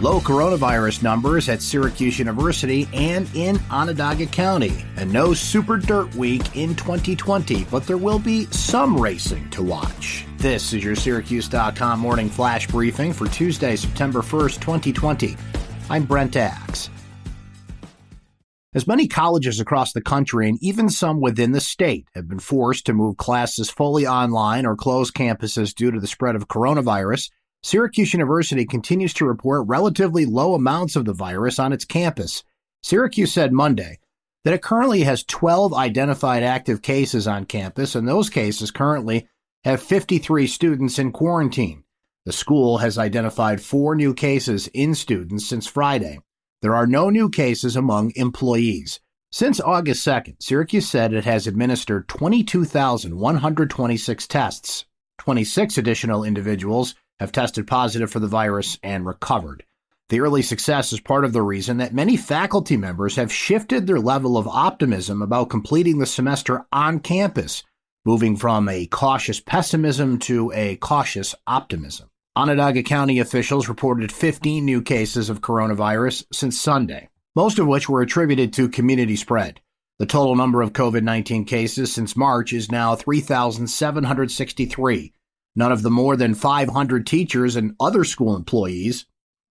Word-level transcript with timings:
Low 0.00 0.20
coronavirus 0.20 1.02
numbers 1.02 1.48
at 1.48 1.60
Syracuse 1.60 2.20
University 2.20 2.88
and 2.94 3.28
in 3.34 3.58
Onondaga 3.68 4.26
County. 4.26 4.84
And 4.96 5.12
no 5.12 5.34
Super 5.34 5.76
Dirt 5.76 6.14
Week 6.14 6.56
in 6.56 6.76
2020, 6.76 7.64
but 7.64 7.84
there 7.84 7.96
will 7.96 8.20
be 8.20 8.44
some 8.46 8.96
racing 8.96 9.50
to 9.50 9.64
watch. 9.64 10.24
This 10.36 10.72
is 10.72 10.84
your 10.84 10.94
Syracuse.com 10.94 11.98
morning 11.98 12.28
flash 12.28 12.68
briefing 12.68 13.12
for 13.12 13.26
Tuesday, 13.26 13.74
September 13.74 14.20
1st, 14.20 14.60
2020. 14.60 15.36
I'm 15.90 16.04
Brent 16.04 16.36
Axe. 16.36 16.90
As 18.74 18.86
many 18.86 19.08
colleges 19.08 19.58
across 19.58 19.92
the 19.92 20.00
country 20.00 20.48
and 20.48 20.62
even 20.62 20.90
some 20.90 21.20
within 21.20 21.50
the 21.50 21.60
state 21.60 22.06
have 22.14 22.28
been 22.28 22.38
forced 22.38 22.86
to 22.86 22.92
move 22.92 23.16
classes 23.16 23.68
fully 23.68 24.06
online 24.06 24.64
or 24.64 24.76
close 24.76 25.10
campuses 25.10 25.74
due 25.74 25.90
to 25.90 25.98
the 25.98 26.06
spread 26.06 26.36
of 26.36 26.46
coronavirus, 26.46 27.30
Syracuse 27.62 28.12
University 28.12 28.64
continues 28.64 29.12
to 29.14 29.26
report 29.26 29.66
relatively 29.66 30.24
low 30.24 30.54
amounts 30.54 30.94
of 30.96 31.04
the 31.04 31.12
virus 31.12 31.58
on 31.58 31.72
its 31.72 31.84
campus. 31.84 32.44
Syracuse 32.82 33.32
said 33.32 33.52
Monday 33.52 33.98
that 34.44 34.54
it 34.54 34.62
currently 34.62 35.02
has 35.02 35.24
12 35.24 35.74
identified 35.74 36.44
active 36.44 36.82
cases 36.82 37.26
on 37.26 37.44
campus, 37.44 37.94
and 37.94 38.06
those 38.06 38.30
cases 38.30 38.70
currently 38.70 39.26
have 39.64 39.82
53 39.82 40.46
students 40.46 40.98
in 40.98 41.12
quarantine. 41.12 41.84
The 42.24 42.32
school 42.32 42.78
has 42.78 42.96
identified 42.96 43.60
four 43.60 43.96
new 43.96 44.14
cases 44.14 44.68
in 44.72 44.94
students 44.94 45.48
since 45.48 45.66
Friday. 45.66 46.20
There 46.62 46.76
are 46.76 46.86
no 46.86 47.10
new 47.10 47.28
cases 47.28 47.74
among 47.74 48.12
employees. 48.14 49.00
Since 49.32 49.60
August 49.60 50.06
2nd, 50.06 50.36
Syracuse 50.40 50.88
said 50.88 51.12
it 51.12 51.24
has 51.24 51.46
administered 51.46 52.08
22,126 52.08 54.26
tests. 54.26 54.86
26 55.18 55.76
additional 55.76 56.24
individuals 56.24 56.94
have 57.20 57.32
tested 57.32 57.66
positive 57.66 58.10
for 58.10 58.20
the 58.20 58.26
virus 58.26 58.78
and 58.82 59.06
recovered. 59.06 59.64
The 60.08 60.20
early 60.20 60.42
success 60.42 60.92
is 60.92 61.00
part 61.00 61.24
of 61.24 61.34
the 61.34 61.42
reason 61.42 61.76
that 61.78 61.92
many 61.92 62.16
faculty 62.16 62.78
members 62.78 63.16
have 63.16 63.32
shifted 63.32 63.86
their 63.86 64.00
level 64.00 64.38
of 64.38 64.48
optimism 64.48 65.20
about 65.20 65.50
completing 65.50 65.98
the 65.98 66.06
semester 66.06 66.64
on 66.72 67.00
campus, 67.00 67.62
moving 68.06 68.36
from 68.36 68.68
a 68.68 68.86
cautious 68.86 69.38
pessimism 69.38 70.18
to 70.20 70.50
a 70.54 70.76
cautious 70.76 71.34
optimism. 71.46 72.08
Onondaga 72.36 72.84
County 72.84 73.18
officials 73.18 73.68
reported 73.68 74.12
15 74.12 74.64
new 74.64 74.80
cases 74.80 75.28
of 75.28 75.40
coronavirus 75.40 76.24
since 76.32 76.58
Sunday, 76.58 77.08
most 77.34 77.58
of 77.58 77.66
which 77.66 77.88
were 77.88 78.00
attributed 78.00 78.52
to 78.54 78.68
community 78.68 79.16
spread. 79.16 79.60
The 79.98 80.06
total 80.06 80.36
number 80.36 80.62
of 80.62 80.72
COVID 80.72 81.02
19 81.02 81.44
cases 81.44 81.92
since 81.92 82.16
March 82.16 82.52
is 82.52 82.70
now 82.70 82.94
3,763, 82.94 85.12
None 85.58 85.72
of 85.72 85.82
the 85.82 85.90
more 85.90 86.14
than 86.14 86.36
500 86.36 87.04
teachers 87.04 87.56
and 87.56 87.74
other 87.80 88.04
school 88.04 88.36
employees 88.36 89.06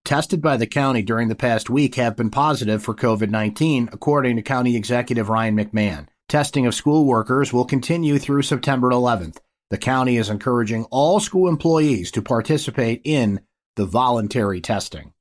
tested 0.06 0.40
by 0.40 0.56
the 0.56 0.66
county 0.66 1.02
during 1.02 1.28
the 1.28 1.34
past 1.34 1.68
week 1.68 1.96
have 1.96 2.16
been 2.16 2.30
positive 2.30 2.82
for 2.82 2.94
COVID 2.94 3.28
19, 3.28 3.90
according 3.92 4.36
to 4.36 4.42
County 4.42 4.74
Executive 4.74 5.28
Ryan 5.28 5.58
McMahon. 5.58 6.08
Testing 6.26 6.64
of 6.64 6.74
school 6.74 7.04
workers 7.04 7.52
will 7.52 7.66
continue 7.66 8.18
through 8.18 8.40
September 8.40 8.88
11th. 8.88 9.36
The 9.68 9.76
county 9.76 10.16
is 10.16 10.30
encouraging 10.30 10.84
all 10.84 11.20
school 11.20 11.46
employees 11.46 12.10
to 12.12 12.22
participate 12.22 13.02
in 13.04 13.40
the 13.76 13.84
voluntary 13.84 14.62
testing. 14.62 15.12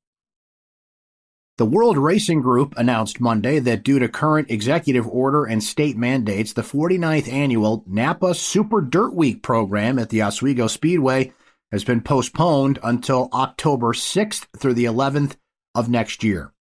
The 1.57 1.65
World 1.65 1.97
Racing 1.97 2.41
Group 2.41 2.75
announced 2.77 3.19
Monday 3.19 3.57
that 3.57 3.81
due 3.81 3.97
to 3.97 4.07
current 4.07 4.51
executive 4.51 5.07
order 5.07 5.43
and 5.43 5.63
state 5.63 5.97
mandates, 5.97 6.53
the 6.53 6.61
49th 6.61 7.33
annual 7.33 7.83
Napa 7.87 8.35
Super 8.35 8.79
Dirt 8.79 9.15
Week 9.15 9.41
program 9.41 9.97
at 9.97 10.09
the 10.09 10.21
Oswego 10.21 10.67
Speedway 10.67 11.33
has 11.71 11.83
been 11.83 12.01
postponed 12.01 12.77
until 12.83 13.29
October 13.33 13.93
6th 13.93 14.45
through 14.55 14.75
the 14.75 14.85
11th 14.85 15.35
of 15.73 15.89
next 15.89 16.23
year. 16.23 16.53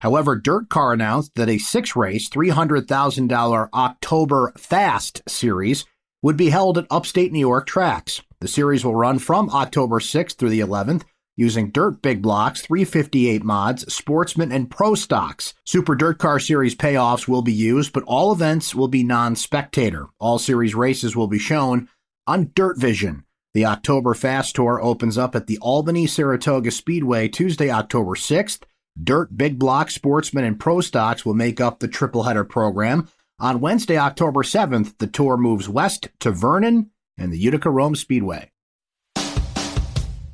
However, 0.00 0.36
DIRTcar 0.36 0.94
announced 0.94 1.36
that 1.36 1.48
a 1.48 1.58
six 1.58 1.94
race, 1.94 2.28
$300,000 2.28 3.68
October 3.72 4.52
Fast 4.56 5.22
series 5.28 5.84
would 6.22 6.36
be 6.36 6.50
held 6.50 6.76
at 6.76 6.88
upstate 6.90 7.30
New 7.30 7.38
York 7.38 7.68
tracks. 7.68 8.20
The 8.40 8.48
series 8.48 8.84
will 8.84 8.96
run 8.96 9.20
from 9.20 9.48
October 9.50 10.00
6th 10.00 10.34
through 10.34 10.50
the 10.50 10.58
11th 10.58 11.04
using 11.40 11.70
dirt 11.70 12.02
big 12.02 12.20
blocks, 12.20 12.60
358 12.60 13.42
mods, 13.42 13.92
sportsman, 13.92 14.52
and 14.52 14.70
pro 14.70 14.94
stocks. 14.94 15.54
Super 15.64 15.96
DIRTcar 15.96 16.40
Series 16.40 16.76
payoffs 16.76 17.26
will 17.26 17.40
be 17.40 17.52
used, 17.52 17.92
but 17.94 18.04
all 18.06 18.30
events 18.30 18.74
will 18.74 18.88
be 18.88 19.02
non 19.02 19.34
spectator. 19.34 20.06
All 20.18 20.38
series 20.38 20.74
races 20.74 21.16
will 21.16 21.26
be 21.26 21.38
shown 21.38 21.88
on 22.26 22.46
DIRTVision. 22.48 23.24
The 23.54 23.64
October 23.64 24.14
Fast 24.14 24.54
Tour 24.54 24.80
opens 24.80 25.18
up 25.18 25.34
at 25.34 25.46
the 25.46 25.58
Albany 25.58 26.06
Saratoga 26.06 26.70
Speedway 26.70 27.26
Tuesday, 27.26 27.70
October 27.70 28.12
6th. 28.12 28.62
Dirt, 29.02 29.36
Big 29.36 29.58
Block, 29.58 29.90
Sportsman, 29.90 30.44
and 30.44 30.60
Pro 30.60 30.80
Stocks 30.80 31.24
will 31.24 31.34
make 31.34 31.60
up 31.60 31.78
the 31.78 31.88
triple 31.88 32.24
header 32.24 32.44
program. 32.44 33.08
On 33.38 33.60
Wednesday, 33.60 33.96
October 33.96 34.42
7th, 34.42 34.98
the 34.98 35.06
tour 35.06 35.38
moves 35.38 35.68
west 35.68 36.08
to 36.20 36.30
Vernon 36.30 36.90
and 37.16 37.32
the 37.32 37.38
Utica 37.38 37.70
Rome 37.70 37.96
Speedway. 37.96 38.50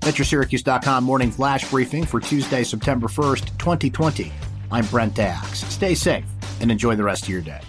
Your 0.06 1.02
morning 1.02 1.32
flash 1.32 1.68
briefing 1.68 2.04
for 2.04 2.20
Tuesday, 2.20 2.62
September 2.62 3.08
1st, 3.08 3.58
2020. 3.58 4.32
I'm 4.70 4.86
Brent 4.86 5.18
Axe. 5.18 5.64
Stay 5.64 5.96
safe 5.96 6.24
and 6.60 6.70
enjoy 6.70 6.94
the 6.94 7.02
rest 7.02 7.24
of 7.24 7.28
your 7.28 7.40
day. 7.40 7.60